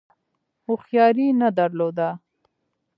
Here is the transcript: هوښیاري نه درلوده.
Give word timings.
هوښیاري 0.65 1.27
نه 1.41 1.47
درلوده. 1.57 2.09